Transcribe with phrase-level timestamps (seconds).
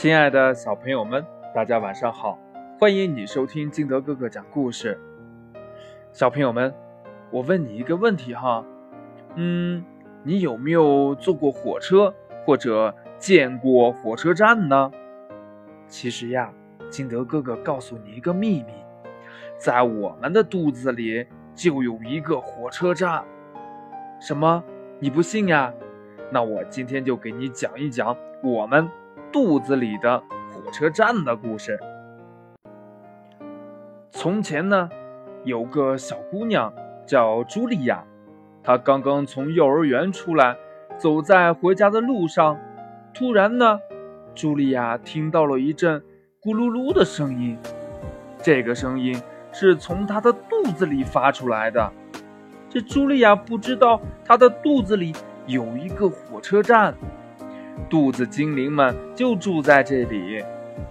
[0.00, 2.38] 亲爱的小朋友们，大家晚上好！
[2.78, 4.96] 欢迎你收听金德哥哥讲故事。
[6.12, 6.72] 小朋友们，
[7.32, 8.64] 我问你一个问题哈，
[9.34, 9.84] 嗯，
[10.22, 12.14] 你有没有坐过火车
[12.46, 14.88] 或者见过火车站呢？
[15.88, 16.48] 其实呀，
[16.88, 18.74] 金德哥哥告诉你一个秘密，
[19.56, 21.26] 在我们的肚子里
[21.56, 23.24] 就有一个火车站。
[24.20, 24.62] 什么？
[25.00, 25.74] 你不信呀？
[26.30, 28.88] 那我今天就给你讲一讲我们。
[29.40, 30.18] 肚子里的
[30.50, 31.78] 火车站的故事。
[34.10, 34.90] 从前呢，
[35.44, 36.72] 有个小姑娘
[37.06, 38.02] 叫茱莉亚，
[38.64, 40.56] 她刚刚从幼儿园出来，
[40.96, 42.58] 走在回家的路上，
[43.14, 43.78] 突然呢，
[44.34, 46.02] 茱莉亚听到了一阵
[46.42, 47.56] 咕噜噜的声音。
[48.42, 51.92] 这个声音是从她的肚子里发出来的。
[52.68, 55.12] 这茱莉亚不知道她的肚子里
[55.46, 56.92] 有一个火车站。
[57.88, 60.44] 肚子精灵们就住在这里，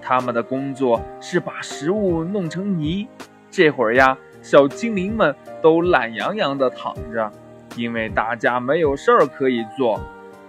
[0.00, 3.08] 他们的工作是把食物弄成泥。
[3.50, 7.30] 这会儿呀，小精灵们都懒洋洋地躺着，
[7.76, 10.00] 因为大家没有事儿可以做，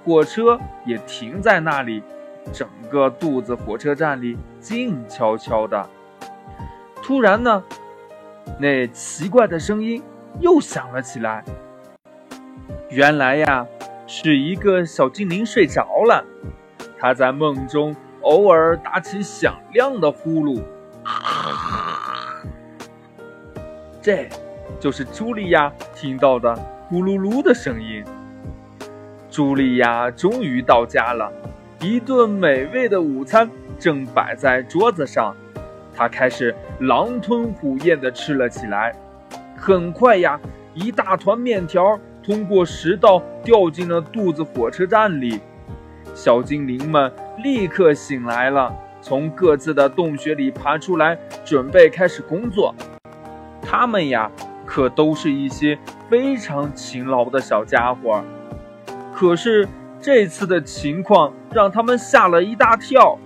[0.03, 2.03] 火车也停在那里，
[2.52, 5.89] 整个肚子火车站里静悄悄的。
[7.02, 7.64] 突然呢，
[8.59, 10.02] 那奇怪的声音
[10.39, 11.44] 又响了起来。
[12.89, 13.66] 原来呀。
[14.08, 16.23] 是一个小精灵睡着了，
[17.00, 20.61] 他在梦中偶尔打起响亮的呼噜，
[24.02, 24.30] 这
[24.80, 26.53] 就是茱莉亚听到的
[26.92, 28.03] 咕噜噜的声音。
[29.31, 31.31] 茱莉亚终于到家了，
[31.81, 35.36] 一顿美味的午餐正摆在桌子上，
[35.95, 38.95] 她开始狼吞虎咽地吃了起来。
[39.58, 40.39] 很快呀，
[40.76, 42.00] 一大团面条。
[42.26, 45.40] 通过食道掉进了肚子火车站里，
[46.16, 47.12] 小精灵们
[47.44, 52.73] 立刻醒来了，从各自的洞穴里爬出来，准备开始工作。
[53.62, 54.32] 他们呀，
[54.66, 55.77] 可都是一些
[56.10, 58.23] 非常勤劳的小家伙。
[59.14, 59.67] 可是
[60.02, 63.20] 这次的情况让他们吓了一大跳，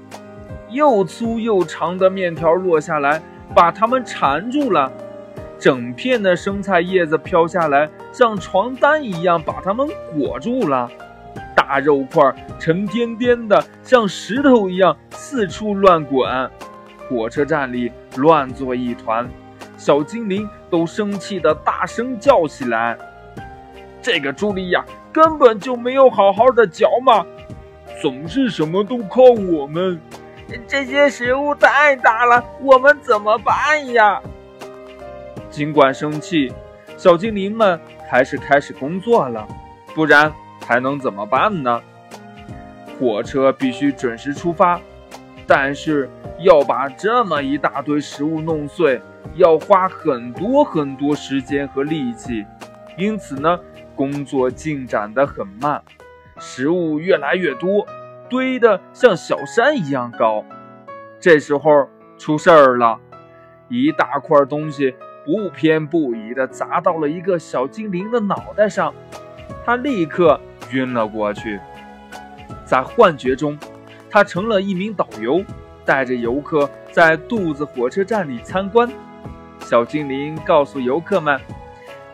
[0.69, 3.22] 又粗又长的面条落下来，
[3.56, 4.91] 把他们缠住了。
[5.57, 10.91] 整片的生菜叶子飘下来，像床单一样把它们裹住了。
[11.56, 12.22] 大肉块
[12.59, 16.29] 沉甸甸的，像石头一样四处乱滚。
[17.08, 19.25] 火车站里乱作一团，
[19.78, 22.97] 小精灵都生气的大声叫起来
[24.03, 27.25] ：“这个茱莉亚根本就没有好好的嚼嘛，
[28.02, 29.97] 总是什么都靠我们。
[30.68, 34.22] 这些食物太大了，我们怎么办呀？”
[35.50, 36.52] 尽管生气，
[36.97, 37.79] 小精灵们
[38.09, 39.47] 还是开始工作了，
[39.94, 40.34] 不然
[40.66, 41.80] 还能怎么办呢？
[43.00, 44.81] 火车必须准时出发，
[45.46, 46.09] 但是
[46.40, 49.00] 要把这么一大堆食物弄碎，
[49.36, 52.46] 要花很多很多时间和力气，
[52.97, 53.59] 因此呢，
[53.96, 55.81] 工作进展得很慢，
[56.40, 57.86] 食物越来越多，
[58.28, 60.44] 堆得像小山一样高。
[61.20, 61.88] 这时候
[62.18, 63.00] 出事儿了，
[63.70, 64.96] 一大块东西。
[65.25, 68.94] 不偏不倚地砸到了一个小精灵的脑袋上，
[69.66, 70.40] 他立刻
[70.72, 71.59] 晕了过去。
[72.66, 73.58] 在幻觉中，
[74.09, 75.44] 他成了一名导游，
[75.85, 78.90] 带着游客在肚子火车站里参观。
[79.59, 81.40] 小精灵告诉游客们：“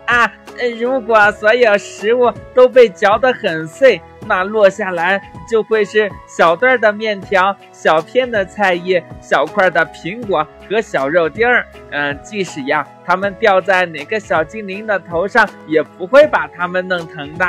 [0.08, 0.32] 啊，
[0.80, 11.64] 如果所有食物都被嚼得很碎。”那落下来就会是小段的面条、小片的菜叶、小块的苹果和小肉丁儿。
[11.92, 17.46] 嗯，即使呀，它们掉在哪个小精灵的头上，也不会把它们弄疼的。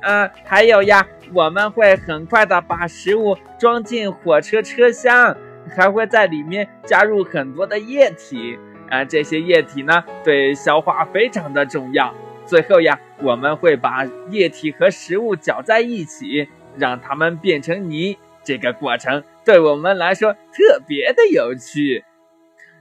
[0.00, 5.36] 嗯，还有呀，我们会很快的把食物装进火车车厢，
[5.76, 8.58] 还会在里面加入很多的液体。
[8.90, 12.14] 啊，这些液体呢，对消化非常的重要。
[12.44, 18.18] 最后呀，我们会把液体和食物搅在一起，让它们变成泥。
[18.44, 22.04] 这个过程对我们来说特别的有趣。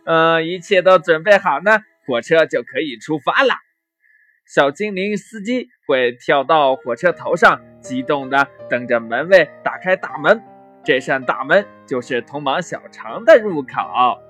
[0.03, 3.56] 嗯，一切都准备好呢，火车就可以出发了。
[4.45, 10.39] 小精灵司机会跳到火车头上，激动地等着门卫打开大门。
[10.83, 14.21] 这扇大门就是通往小肠的入口。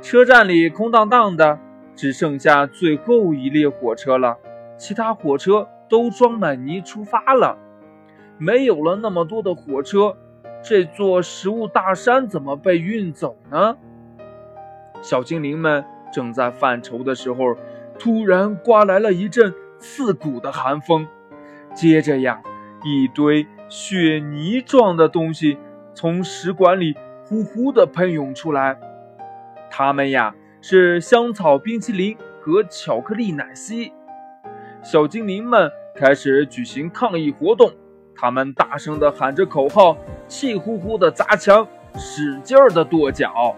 [0.00, 1.58] 车站里空荡荡的。
[1.96, 4.38] 只剩下最后一列火车了，
[4.78, 7.58] 其他火车都装满泥出发了。
[8.38, 10.16] 没有了那么多的火车，
[10.62, 13.76] 这座食物大山怎么被运走呢？
[15.02, 17.54] 小精灵们正在犯愁的时候，
[17.98, 21.06] 突然刮来了一阵刺骨的寒风，
[21.74, 22.40] 接着呀，
[22.82, 25.58] 一堆雪泥状的东西
[25.92, 28.80] 从食管里呼呼地喷涌出来。
[29.70, 33.92] 它们呀，是香草冰淇淋和巧克力奶昔。
[34.82, 37.72] 小精灵们开始举行抗议活动，
[38.16, 39.96] 他们大声地喊着口号，
[40.26, 43.54] 气呼呼地砸墙，使劲儿地跺脚。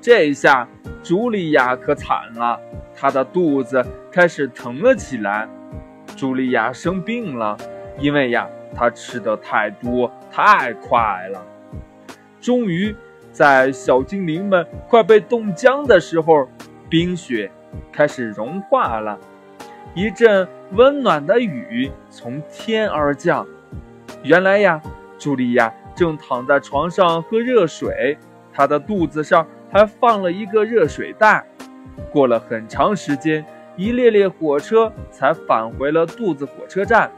[0.00, 0.66] 这一下，
[1.04, 2.58] 茱莉亚可惨了，
[2.96, 5.46] 她的肚子开始疼了起来。
[6.16, 7.56] 茱莉亚生病了，
[7.98, 11.44] 因为呀，她吃的太多太快了。
[12.40, 12.96] 终于，
[13.32, 16.48] 在小精灵们快被冻僵的时候，
[16.88, 17.50] 冰雪
[17.92, 19.18] 开始融化了。
[19.94, 23.46] 一阵温暖的雨从天而降。
[24.22, 24.80] 原来呀，
[25.18, 28.18] 茱莉亚正躺在床上喝热水，
[28.52, 31.44] 她的肚子上还放了一个热水袋。
[32.12, 33.44] 过了很长时间，
[33.76, 37.10] 一列列火车才返回了肚子火车站。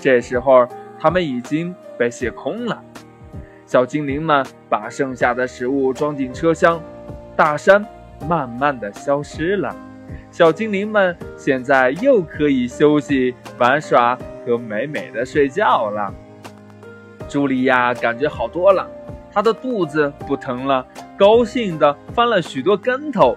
[0.00, 0.66] 这时候，
[0.98, 2.82] 他们已经被卸空了。
[3.66, 6.80] 小精灵们把剩下的食物装进车厢，
[7.34, 7.84] 大山
[8.28, 9.74] 慢慢的消失了。
[10.30, 14.16] 小精灵们现在又可以休息、玩耍
[14.46, 16.14] 和美美的睡觉了。
[17.28, 18.88] 茱莉亚感觉好多了，
[19.32, 20.86] 她的肚子不疼了，
[21.18, 23.36] 高兴地翻了许多跟头。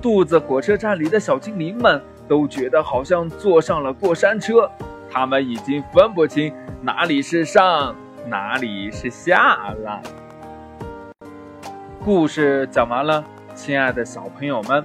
[0.00, 4.70] 肚子火车站里的小精灵们都觉得好像坐上了过山车，
[5.10, 7.96] 他们已经分不清哪里是上，
[8.26, 10.02] 哪里是下了。
[12.04, 13.24] 故事讲完了，
[13.54, 14.84] 亲爱的小朋友们。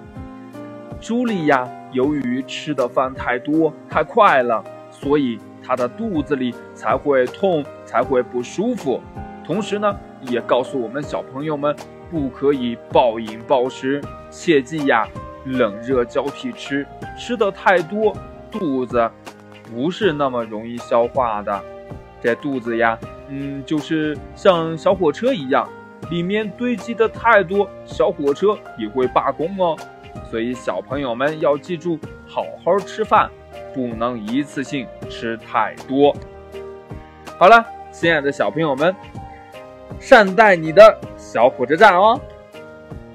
[1.01, 9.01] 茱莉亚由于吃的饭太多太快了，所以她的肚子里才会痛，才会不舒服。
[9.43, 9.91] 同时呢，
[10.21, 11.75] 也告诉我们小朋友们，
[12.11, 13.99] 不可以暴饮暴食，
[14.29, 15.07] 切记呀，
[15.45, 16.85] 冷热交替吃。
[17.17, 18.15] 吃的太多，
[18.51, 19.09] 肚子
[19.63, 21.59] 不是那么容易消化的。
[22.21, 22.95] 这肚子呀，
[23.31, 25.67] 嗯，就是像小火车一样，
[26.09, 29.75] 里面堆积的太多，小火车也会罢工哦。
[30.29, 31.97] 所以，小朋友们要记住，
[32.27, 33.29] 好好吃饭，
[33.73, 36.13] 不能一次性吃太多。
[37.39, 38.93] 好了，亲爱的小朋友们，
[39.97, 42.19] 善待你的小火车站哦。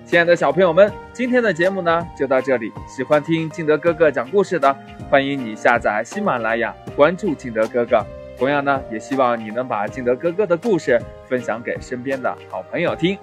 [0.07, 2.73] 亲爱的小朋友们，今天的节目呢就到这里。
[2.87, 4.75] 喜欢听敬德哥哥讲故事的，
[5.11, 8.03] 欢迎你下载喜马拉雅，关注敬德哥哥。
[8.39, 13.19] 同样呢，也希望你能把敬德哥哥的故事分享给身边的好朋友听。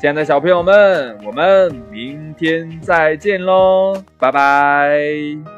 [0.00, 5.57] 亲爱的小朋友们，我们明天再见喽，拜拜。